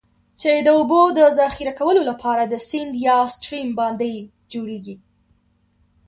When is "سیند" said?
2.67-2.93